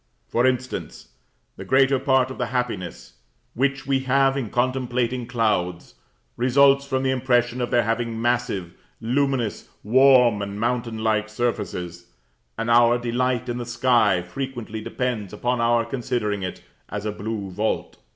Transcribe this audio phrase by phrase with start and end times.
[0.27, 1.09] For instance,
[1.57, 3.19] the greater part of the happiness
[3.53, 5.93] which we have in contemplating clouds,
[6.37, 12.07] results from the impression of their having massive, luminous, warm, and mountain like surfaces;
[12.57, 17.51] and our delight in the sky frequently depends upon our considering it as a blue
[17.51, 17.97] vault.